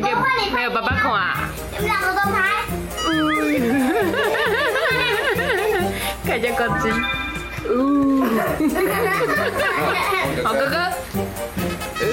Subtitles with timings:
[0.00, 1.48] 没有爸爸看啊？
[1.70, 2.64] 你们两个都拍。
[6.26, 6.90] 看一下高级。
[10.42, 10.76] 好 哥哥。
[12.00, 12.04] 呃，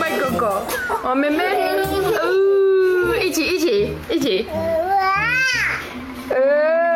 [0.00, 0.62] 坏哥哥。
[1.02, 1.42] 好妹妹。
[3.10, 4.48] 呃，一起一起一起。
[6.30, 6.95] 呃。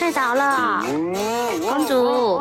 [0.00, 0.82] 睡着了？
[1.60, 2.40] 公主，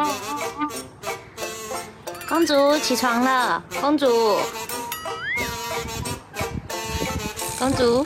[2.29, 3.61] 公主起床了。
[3.81, 4.39] 公主，
[7.59, 8.05] 公主，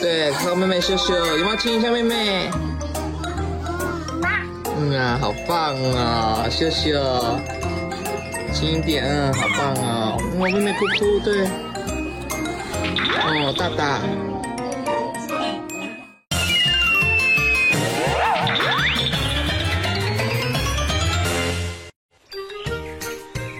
[0.00, 2.50] 对，靠妹妹秀秀，有没有亲一下妹妹？
[4.78, 6.98] 嗯啊，好棒啊，秀秀，
[8.54, 11.46] 亲一点，嗯，好棒啊，我妹妹哭哭，对，
[13.22, 14.00] 哦，大大。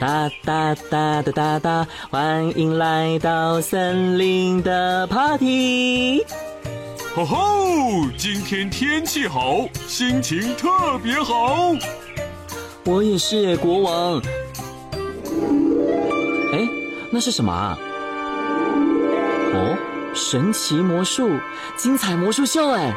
[0.03, 6.27] 哒哒哒哒哒哒，欢迎来到森林的 party。
[7.15, 7.39] 吼吼，
[8.19, 10.69] 今天天气好，心情特
[11.05, 11.73] 别好。
[12.85, 14.21] 我也是国王。
[16.53, 16.69] 哎，
[17.13, 17.79] 那是什么啊？
[19.55, 19.79] 哦，
[20.15, 21.31] 神奇魔术，
[21.77, 22.93] 精彩魔术秀哎！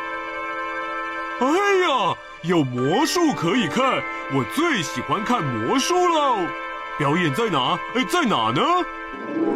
[1.40, 4.02] 哎呀，有魔术可以看，
[4.34, 6.65] 我最喜欢看魔术了。
[6.98, 7.78] 表演在哪？
[7.96, 8.62] 哎，在哪呢？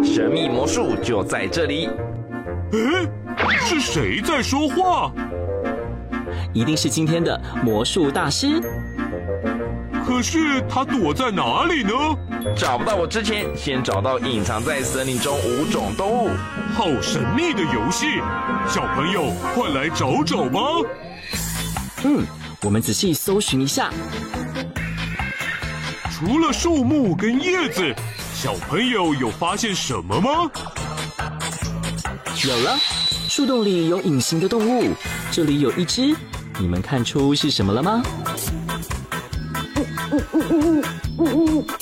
[0.03, 1.87] 神秘魔术就在这里。
[2.73, 3.07] 哎，
[3.65, 5.11] 是谁在说话？
[6.53, 8.61] 一定是今天的魔术大师。
[10.05, 11.91] 可是他躲在哪里呢？
[12.57, 16.29] 找不到我之前，先找到隐藏在森林中五种动物。
[16.73, 18.19] 好神秘的游戏，
[18.67, 20.59] 小朋友快来找找吧。
[22.03, 22.25] 嗯，
[22.63, 23.89] 我们仔细搜寻一下。
[26.19, 27.95] 除了树木跟叶子，
[28.33, 30.51] 小朋友有发现什么吗？
[32.45, 32.77] 有了，
[33.29, 34.93] 树洞里有隐形的动物，
[35.31, 36.13] 这里有一只，
[36.59, 38.03] 你们看出是什么了吗？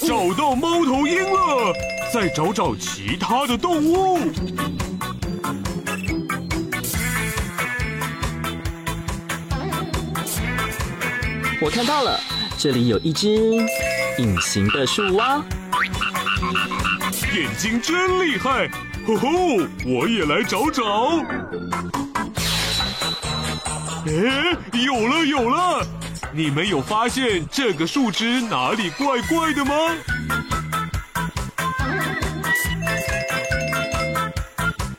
[0.08, 1.74] 找到猫头鹰了，
[2.14, 4.20] 再找找其他的动物。
[11.60, 12.20] 我看到了，
[12.56, 13.66] 这里有一只。
[14.18, 15.44] 隐形的树蛙，
[17.36, 18.68] 眼睛真厉害！
[19.06, 19.30] 吼吼，
[19.86, 21.24] 我也来找找。
[24.08, 25.86] 哎，有了有了！
[26.34, 29.74] 你们有发现这个树枝哪里怪怪的吗？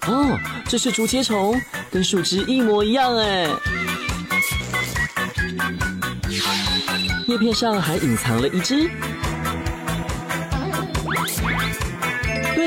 [0.06, 3.48] 哦，这是竹节虫，跟树枝一模一样哎。
[7.26, 8.90] 叶片上还隐藏了一只，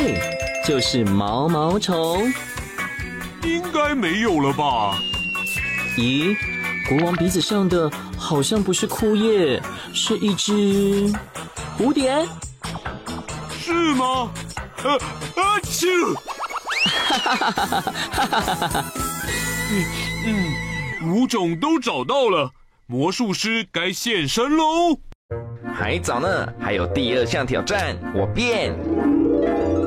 [0.01, 0.19] 对，
[0.65, 2.33] 就是毛毛虫。
[3.43, 4.97] 应该没有了吧？
[5.95, 6.35] 咦，
[6.89, 9.61] 国王鼻子上的好像不是枯叶，
[9.93, 11.13] 是一只
[11.77, 12.27] 蝴蝶？
[13.51, 14.31] 是吗？
[14.83, 14.91] 呃，
[15.35, 16.15] 阿嚏！
[16.83, 18.85] 哈哈哈哈哈哈！
[19.71, 19.85] 嗯
[20.25, 22.49] 嗯，五种都找到了。
[22.87, 24.99] 魔术师该现身喽！
[25.73, 28.75] 还早呢，还有第二项挑战，我变。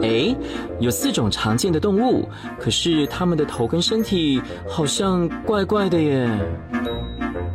[0.05, 0.37] 哎，
[0.79, 2.29] 有四种常见的动物，
[2.61, 6.29] 可是它们的头跟身体好像怪怪的耶。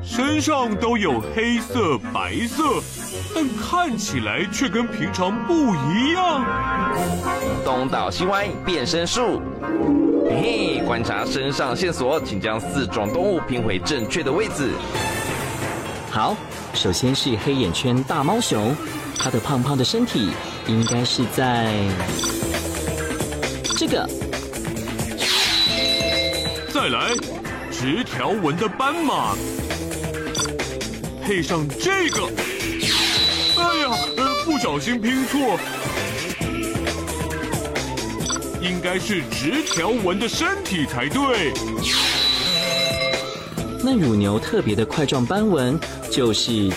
[0.02, 2.64] 身上都有黑色、白色，
[3.36, 6.44] 但看起来却跟平常不一样。
[7.64, 9.40] 东倒西歪，变身术。
[10.26, 14.72] 嘿嘿，观察身上线索，请将四种动物拼回正确的位置。
[16.10, 16.36] 好，
[16.74, 18.76] 首先是黑眼圈大猫熊，
[19.20, 20.30] 它的胖胖的身体
[20.68, 21.74] 应该是在
[23.80, 24.06] 这个。
[26.74, 27.14] 再来，
[27.72, 29.38] 直条纹的斑马，
[31.24, 32.26] 配上这个。
[33.56, 35.58] 哎呀，呃，不小心拼错，
[38.62, 41.54] 应该是直条纹的身体才对。
[43.82, 45.80] 那乳牛特别的块状斑纹
[46.12, 46.70] 就是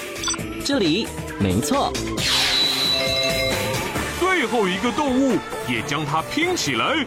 [0.65, 1.09] 这里，
[1.41, 1.93] 没错。
[4.43, 7.07] 对最后一个动物，也将它拼起来，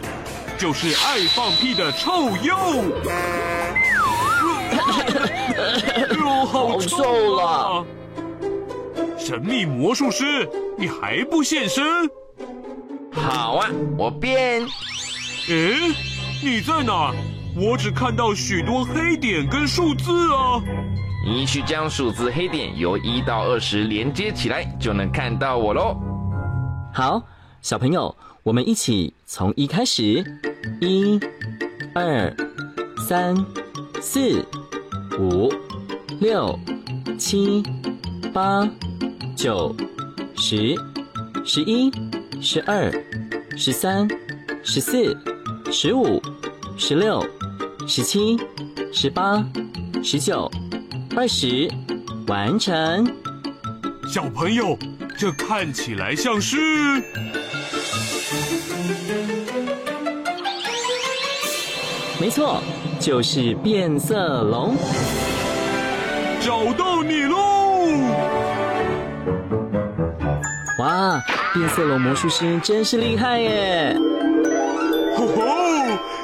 [0.56, 2.56] 就是爱放屁的臭鼬。
[6.18, 7.84] 哟，好臭啊！
[9.18, 10.48] 神秘魔术师，
[10.78, 11.84] 你还不现身？
[13.12, 13.68] 好啊，
[13.98, 14.66] 我变。
[15.48, 15.74] 诶，
[16.42, 17.12] 你在哪？
[17.54, 20.62] 我只看到许多黑点跟数字啊。
[21.26, 25.98] 你去将数字黑点由一到二十连接起来，就能看到我喽。
[26.96, 27.22] 好，
[27.60, 30.24] 小朋友，我们一起从一开始，
[30.80, 31.20] 一、
[31.92, 32.34] 二、
[33.06, 33.36] 三、
[34.00, 34.42] 四、
[35.18, 35.52] 五、
[36.18, 36.58] 六、
[37.18, 37.62] 七、
[38.32, 38.66] 八、
[39.36, 39.76] 九、
[40.38, 40.74] 十、
[41.44, 41.92] 十一、
[42.40, 42.90] 十二、
[43.58, 44.08] 十三、
[44.64, 45.14] 十四、
[45.70, 46.18] 十五、
[46.78, 47.22] 十六、
[47.86, 48.38] 十七、
[48.90, 49.46] 十八、
[50.02, 50.50] 十九。
[51.14, 51.70] 二十，
[52.26, 53.06] 完成。
[54.08, 54.78] 小朋友，
[55.18, 56.56] 这看起来像是……
[62.18, 62.62] 没错，
[62.98, 64.76] 就是变色龙。
[66.40, 67.88] 找到你喽！
[70.78, 71.20] 哇，
[71.52, 73.96] 变色龙魔术师真是厉害耶！
[75.16, 75.42] 吼吼，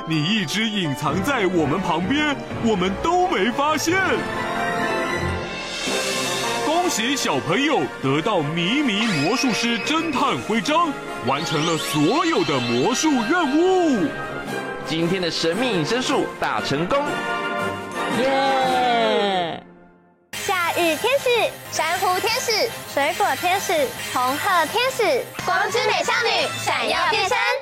[0.07, 3.99] 你一直隐藏在我们旁边，我们都没发现。
[6.95, 10.93] 恭喜小朋友得到迷迷魔术师侦探徽章，
[11.27, 14.07] 完成了所有的魔术任务。
[14.87, 17.03] 今天的神秘隐身术大成功！
[18.19, 19.59] 耶！
[20.33, 23.73] 夏日天使、珊瑚天使、水果天使、
[24.13, 27.62] 红鹤天使、光之美少女闪耀变身。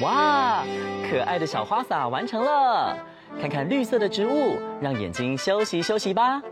[0.00, 0.64] 哇，
[1.08, 2.96] 可爱的小花洒完成了！
[3.40, 6.42] 看看绿色的植物，让眼睛休息休息吧。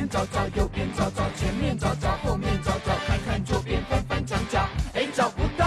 [0.00, 5.66] 边找找，右边找找，前面找找，后面找找，看看左边，翻翻墙角，哎，找不到。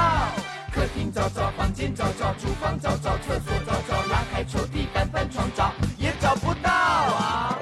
[0.73, 7.59] 客厅找找，房间找找，厨房找找，厕所找找，拉开抽屉，翻翻床找，也找不到啊。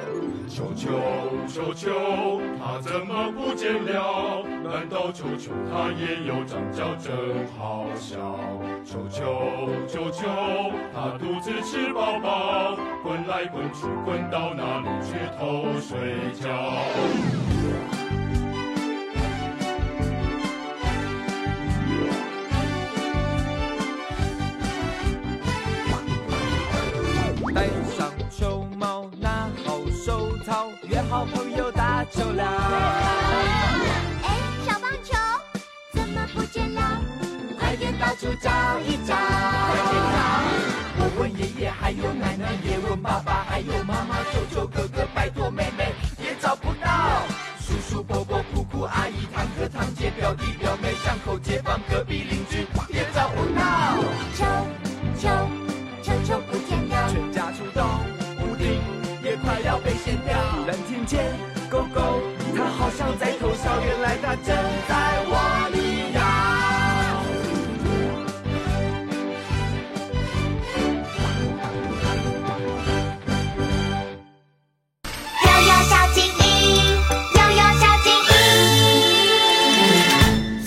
[0.47, 0.89] 求求
[1.53, 2.30] 求求，
[2.91, 4.43] 怎么不见了？
[4.61, 8.37] 难道球球它也有长脚，真好笑？
[8.83, 10.27] 球球球球，
[10.93, 17.40] 它肚子吃饱饱，滚来滚去，滚到哪里去偷睡觉？
[38.21, 38.51] 处找
[38.85, 39.15] 一找，
[40.95, 47.25] 我问爷爷，还有奶奶，也问爸爸，还有妈妈、舅舅、哥哥，拜托妹妹，也找不到。
[47.57, 53.97] 叔叔、伯伯、姑姑、阿姨、堂哥、堂姐、表弟、表妹、巷口街坊、隔壁邻居，也找不到。
[54.37, 54.45] 球
[55.17, 55.27] 球
[56.03, 57.09] 球球不见了。
[57.09, 57.89] 全家出动，
[58.37, 58.79] 屋顶
[59.23, 60.37] 也快要被掀掉。
[60.53, 61.25] 突然听见
[61.71, 62.21] 狗狗，
[62.55, 64.55] 它好像在偷笑，原来它正
[64.87, 65.25] 在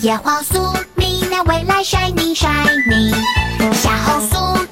[0.05, 3.11] 叶黄素明亮未来 shining shining，
[3.73, 4.64] 小红素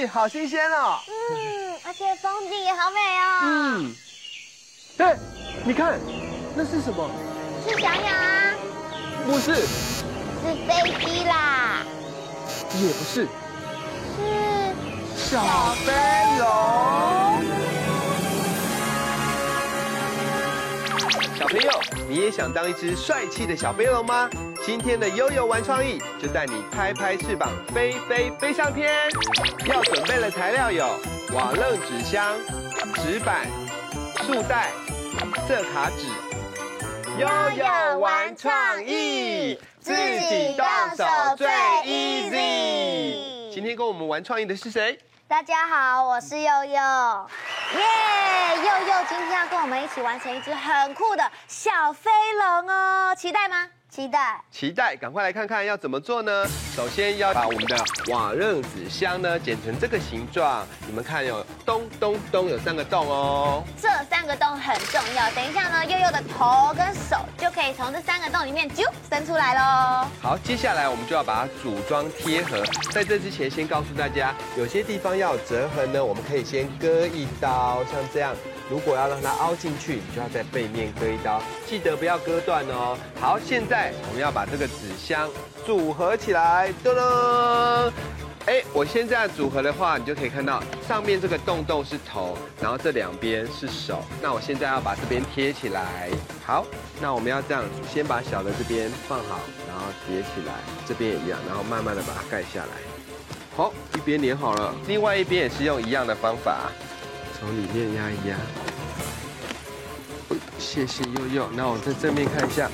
[0.00, 0.98] 气好新鲜哦。
[1.08, 3.40] 嗯，而且风景也好美哦。
[3.42, 3.94] 嗯，
[4.96, 5.14] 哎，
[5.62, 6.00] 你看，
[6.54, 7.10] 那是什么？
[7.68, 8.54] 是小鸟啊，
[9.26, 11.84] 不是，是飞机啦，
[12.80, 13.28] 也不是，
[14.16, 14.74] 是
[15.14, 15.92] 小飞
[21.50, 21.70] 朋友，
[22.08, 24.30] 你也想当一只帅气的小飞龙吗？
[24.64, 28.88] 今天的悠悠玩创意就带你拍拍翅膀，飞飞飞上天。
[29.66, 30.86] 要准备的材料有
[31.34, 32.36] 瓦楞纸箱、
[33.02, 33.48] 纸板、
[34.24, 34.70] 束带、
[35.48, 36.06] 色卡纸。
[37.18, 37.26] 悠
[37.56, 38.54] 悠玩创
[38.86, 40.64] 意，自己动
[40.96, 41.04] 手
[41.36, 41.48] 最
[41.84, 43.52] easy。
[43.52, 44.96] 今天跟我们玩创意的是谁？
[45.30, 46.72] 大家好，我是悠悠。
[46.72, 47.86] 耶！
[48.56, 53.68] 悠悠今天要跟我们一起完成一只很酷的小飞龙哦，期待吗？
[53.90, 54.40] 期待。
[54.52, 56.46] 期待，赶快来看看要怎么做呢？
[56.76, 57.76] 首先要把我们的
[58.12, 63.64] 瓦楞纸箱呢剪成这个形状，你们看有咚咚咚有三个洞哦。
[63.76, 70.06] 这三个洞很重要，等一下呢，悠悠的头跟手就可以从这三个洞里面啾伸出来喽。
[70.22, 72.64] 好，接下来我们就要把它组装贴合。
[72.92, 78.34] 在这之前，先告诉大家，有些地方要有折痕呢，我们可以先割一刀，像这样
[78.70, 82.96] 如果要让它凹进去，你就要在背面割一刀，记得不要割断哦。
[83.20, 85.28] 好，现在我们要把这个纸箱
[85.66, 87.92] 组合起来，噔噔。
[88.46, 94.02] 哎，我现在组合的话，你就可以看到上面这个洞洞是头，然后这两边是手。
[94.22, 96.08] 那我现在要把这边贴起来。
[96.46, 96.64] 好，
[97.00, 100.54] 那我们要这样，先把小的这边放好，然后叠起来，
[100.86, 102.72] 这边也一样，然后慢慢的把它盖下来。
[103.56, 106.72] 好，一边粘好了，另外一边也是用一样的方法，
[107.40, 108.36] 从里面压一压。
[110.58, 112.70] 谢谢祐祐，那我在正面看一下，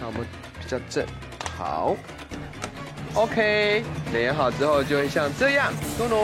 [0.00, 0.26] 那我们
[0.58, 1.06] 比较正，
[1.56, 1.94] 好。
[3.14, 6.18] OK，连好之后就会像这样，咚咚，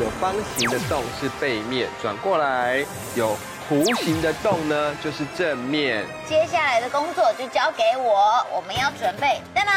[0.00, 3.36] 有方形的洞是背面，转过来有
[3.68, 6.06] 弧形的洞呢，就是正面。
[6.28, 9.74] 接下来的工作就交给我，我们要准备当当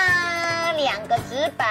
[0.73, 1.67] 两个纸板，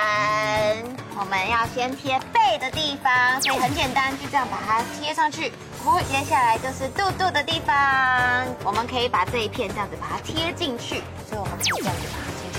[1.19, 5.52] 我们要先贴背的地方，所以很简单，就这样把它贴上去。
[6.11, 7.75] 接下来就是肚肚的地方，
[8.62, 12.59] 我们可以把这一片这样子把它贴进去，所以我们可以这样子把它进去。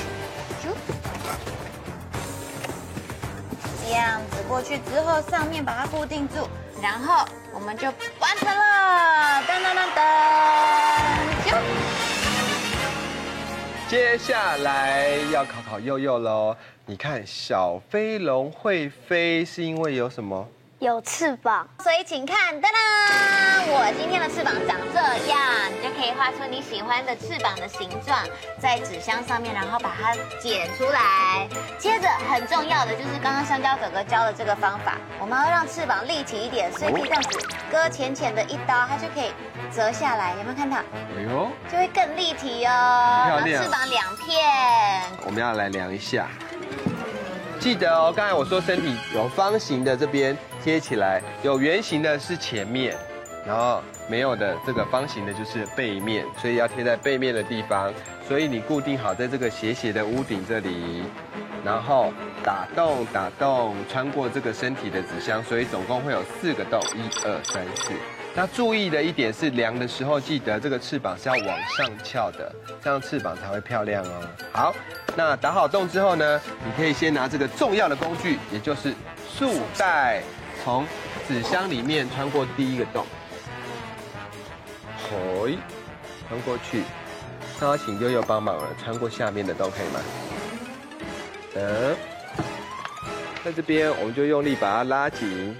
[3.86, 6.50] 这样子过去之后，上面把它固定住，
[6.81, 7.88] 然后我们就
[8.19, 9.43] 完成了。
[9.48, 10.01] 噔噔噔噔，
[11.51, 11.99] 就。
[13.89, 16.55] 接下来要考考佑佑喽。
[16.86, 20.48] 你看，小飞龙会飞是因为有什么？
[20.79, 22.72] 有翅膀，所以请看，噔噔，
[23.68, 25.37] 我今天的翅膀长这样，
[25.75, 28.18] 你就可以画出你喜欢的翅膀的形状，
[28.57, 31.46] 在纸箱上面，然后把它剪出来。
[31.77, 37.37] 接着很重要的就是刚刚香蕉哥哥教的这个方法，我们要让翅膀立体一点，所以可以这样子
[37.70, 39.33] 割浅浅的一刀，它就可以
[39.75, 40.77] 折下来，有没有看到？
[40.77, 43.25] 哎呦，就会更立体哦。
[43.27, 43.63] 漂亮。
[43.63, 46.29] 翅膀两片，我们要来量一下。
[47.59, 52.95] 记得哦，刚才我说身体有方形的这边贴起来，有圆形的是前面，
[53.45, 57.93] 然后没有的这个方形的就是背面，所以要贴在背面的地方。
[58.25, 61.03] 所以你固定好在这个斜斜的屋顶这里，
[61.65, 67.91] 然后打洞打洞穿过这个身体的纸箱，所以总共会有四个洞，一二三四。
[68.35, 74.22] 那注意的一点是量的时候，记得这个翅膀是要往上翘的，这样翅膀才会漂亮哦。
[74.53, 74.75] 好，
[75.15, 78.94] 那打好洞之后呢，你可以先拿这个重要的工具，也就是
[79.27, 80.22] 束带，
[80.63, 80.85] 从
[81.27, 83.05] 纸箱里面穿过第一个洞，
[85.09, 85.57] 嘿，
[86.27, 86.83] 穿过去。
[87.59, 90.00] 那我请悠悠帮忙了，穿过下面的洞可以吗？
[91.55, 91.96] 嗯，
[93.44, 95.57] 在这边我们就用力把它拉紧。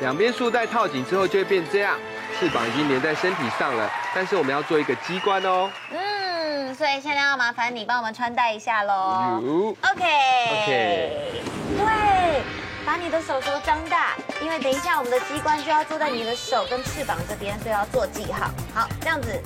[0.00, 1.96] 两边束带套紧之后，就会变这样，
[2.38, 3.88] 翅膀已经粘在身体上了。
[4.14, 5.70] 但是我们要做一个机关哦。
[5.92, 9.40] 嗯，所以现在要麻烦你帮我们穿戴一下喽。
[9.42, 9.68] 有。
[9.90, 10.04] OK。
[10.50, 11.42] OK。
[11.78, 12.42] 对，
[12.84, 18.50] 把你的手手张大，因为等一下我们的机关就要做在你的手跟翅膀这边，所以要做记号。
[18.74, 19.40] 好，这样子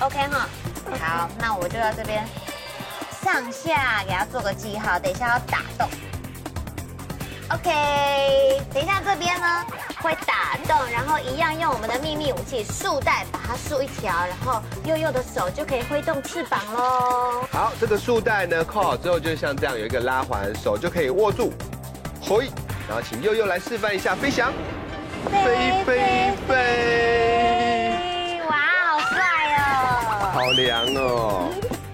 [0.00, 0.46] ，OK 哈。
[1.00, 2.22] 好，那我就到这边
[3.22, 5.88] 上下给它做个记号，等一下要打洞。
[7.54, 9.64] OK，等一下这边呢。
[10.02, 17.46] 会打洞，然后一样用我们的秘密武器束带把它束一条，然后右右的手就可以挥动翅膀喽。
[17.50, 21.50] 好，这个束带呢扣好之后，就像这样有一个拉环，手就可以握住，
[22.20, 22.50] 嘿，
[22.86, 24.52] 然后请祐祐来示范一下飞翔，
[25.30, 28.56] 飞飞飞，哇，
[28.90, 29.20] 好帅
[29.56, 31.48] 哦，好凉哦。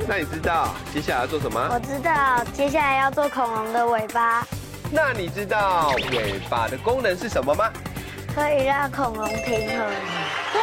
[0.09, 1.69] 那你知道接下来要做什么？
[1.73, 4.45] 我知道，接下来要做恐龙的尾巴。
[4.93, 7.73] 那你知道尾巴的功能是什么吗？
[8.35, 9.91] 可以让恐龙平衡，
[10.53, 10.61] 对，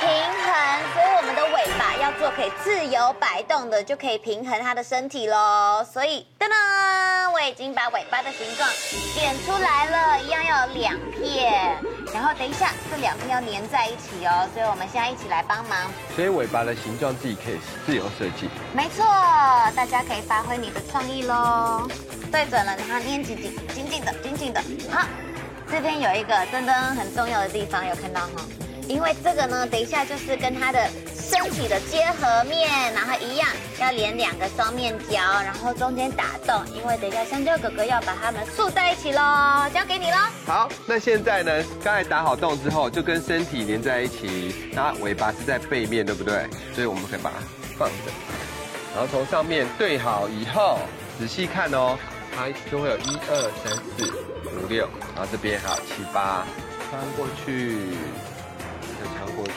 [0.00, 0.52] 平衡。
[0.94, 5.84] 所以我们的尾巴要做可以自由摆动的，就可以平衡它的身体喽。
[5.84, 8.68] 所以，噔噔，我已经把尾巴的形状
[9.14, 11.76] 剪出来了，一样要有两片。
[12.16, 14.48] 然后等一下，这两边要粘在一起哦。
[14.54, 15.76] 所以我们现在一起来帮忙。
[16.14, 18.48] 所以尾巴的形状自己可以自由设计。
[18.72, 19.04] 没错，
[19.76, 21.86] 大家可以发挥你的创意喽。
[22.32, 25.06] 对准了，然后粘紧紧，紧紧的，紧紧的，好。
[25.70, 28.46] 这边有一个真的很重要的地方，有看到哈？
[28.88, 30.88] 因为这个呢，等一下就是跟它的
[31.28, 33.48] 身体的结合面，然后一样
[33.80, 40.16] 要连两个双面胶，然后中间打洞，因为等一下香蕉哥哥要把它们束在一起喽，交给你喽。
[40.46, 46.46] 好，那现在呢，刚才打好洞之后，就跟身体连在一起，它尾巴是在背面，对不对？
[46.74, 47.36] 所以我们可以把它
[47.76, 48.12] 放着，
[48.94, 50.78] 然后从上面对好以后，
[51.18, 51.98] 仔细看哦，
[52.34, 54.12] 它就会有一二三四。
[54.62, 56.46] 五六，然后这边还有七八，
[56.88, 57.78] 穿过去，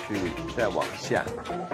[0.07, 1.23] 去，再往下。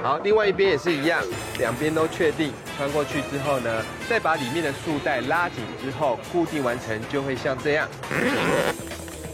[0.04, 1.22] 好，另外一边也是一样，
[1.58, 2.54] 两边都确定。
[2.78, 7.88] 穿过去之后呢，再把里面的束带拉紧之后，固定完成，就会像这样。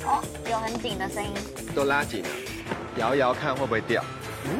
[0.06, 1.32] 哦，有很紧的声音。
[1.76, 2.30] 都拉紧了，
[2.98, 4.04] 摇摇看会不会掉？
[4.46, 4.52] 嗯，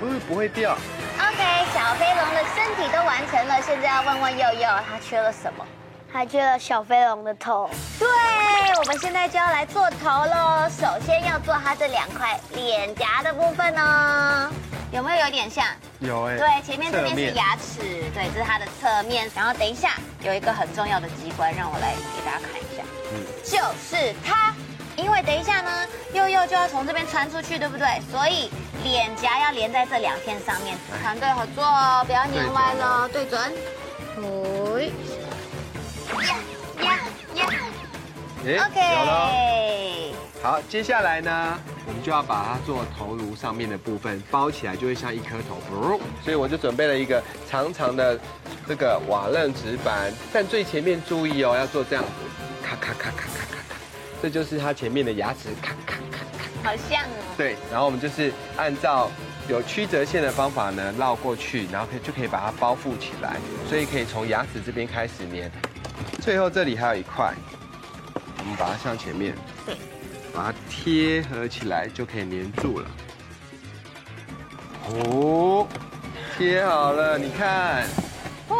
[0.00, 0.76] 不会不会掉。
[1.18, 5.64] OK，小飞龙的身体都完成了，现在要问问佑佑，他缺了什么？
[6.12, 7.68] 还缺了小飞龙的头。
[8.76, 10.68] 对，我们现在就要来做头喽。
[10.68, 14.50] 首先要做它这两块脸颊的部分哦，
[14.92, 15.64] 有没有有点像？
[16.00, 16.36] 有哎。
[16.36, 17.80] 对，前面这边是牙齿，
[18.12, 19.30] 对，这是它的侧面。
[19.34, 22.82] 然后等一下有一个很重要的机关，让我来给大家看一下。
[23.14, 24.52] 嗯，就是它。
[24.96, 25.70] 因为等一下呢，
[26.12, 27.86] 佑佑就要从这边穿出去，对不对？
[28.10, 28.50] 所以
[28.82, 33.40] 脸颊要连在这两片上面，团队合作哦，不要粘歪了，对准。
[34.16, 34.92] 对。
[38.54, 38.80] ！OK。
[38.80, 40.12] 有了。
[40.42, 45.56] 好，接下来呢，我们就要把它做头颅上面的部分包起来，就会像一颗头。
[46.22, 48.18] 所以我就准备了一个长长的
[48.66, 52.10] 这个瓦楞纸板，但最前面注意哦，要做这样子，
[52.64, 53.74] 咔咔咔咔咔咔咔。
[54.22, 56.28] 这就是它前面的牙齿，咔咔咔
[56.62, 57.34] 咔，好像哦。
[57.36, 59.10] 对，然后我们就是按照
[59.48, 63.36] 有曲折线的方法呢绕过去，然后可以就可以把它包覆起来，
[63.68, 65.50] 所以可以从牙齿这边开始粘。
[66.20, 67.32] 最后这里还有一块，
[67.65, 67.65] 我
[68.46, 69.34] 们把它向前面，
[69.66, 69.76] 对，
[70.34, 72.86] 把它贴合起来就可以粘住了。
[74.88, 75.66] 哦，
[76.38, 77.84] 贴好了，你看，
[78.48, 78.56] 哇，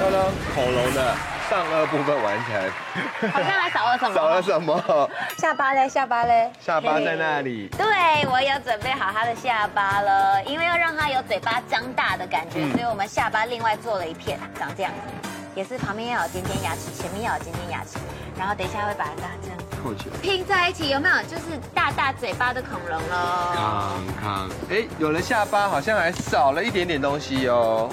[0.00, 1.14] 到了恐龙的。
[1.48, 4.14] 上颚部分完成，好像还少了什么？
[4.14, 5.10] 少了什么？
[5.38, 5.88] 下巴嘞？
[5.88, 6.52] 下巴嘞？
[6.60, 7.68] 下巴在那里。
[7.68, 7.86] 对，
[8.30, 15.27] 我有准备好他的下巴了，因为要让他有嘴巴张大的感觉，嗯、所以我们下巴另外做了一片，长这样子，
[15.58, 17.98] 也是旁边要有尖尖牙齿，前面要有尖尖牙齿，
[18.38, 21.16] 然后等一下会把它这样扣起来，拼在一起，有没有？
[21.24, 23.16] 就是大大嘴巴的恐龙喽。
[23.56, 27.90] 康康，哎，有了下巴，好像还少了一点点东西哦。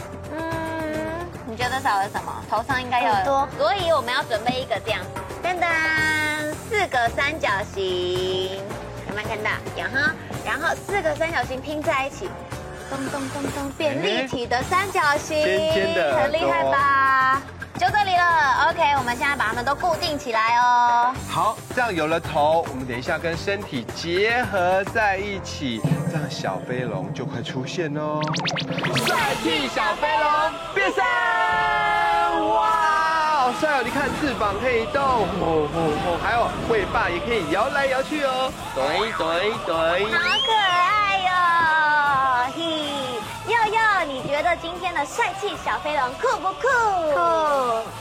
[1.47, 2.31] 你觉得少了什么？
[2.47, 5.01] 头上应该要多，所以我们要准备一个这样，
[5.43, 8.57] 噔噔，四个三角形，
[9.09, 9.49] 有没有看到？
[9.75, 10.13] 有哈，
[10.45, 12.29] 然后四个三角形拼在一起，
[12.91, 17.41] 咚咚咚咚，变立体的三角形，尖尖的，很厉害吧？
[17.77, 21.13] 就这里了，OK，我们现在把它们都固定起来哦。
[21.29, 28.21] 好，这样有了头，我们等一下跟身体结合在一起，这样小飞龙就快出现哦。
[29.05, 30.31] 帅气小飞龙
[30.73, 31.03] 变身。
[32.47, 32.69] 哇，
[33.35, 33.81] 好帅哦！
[33.83, 40.94] 你看翅膀可以动，哦哦哦，还有尾巴也可以摇来摇去哦，对对对，好可爱
[44.61, 46.67] 今天的帅气小飞龙酷不酷？
[47.13, 47.17] 酷，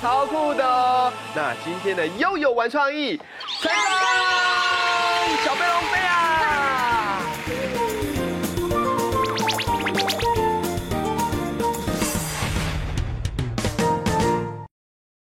[0.02, 1.12] 超酷的哦！
[1.34, 3.16] 那今天的悠悠玩创意，
[3.60, 4.73] 成功！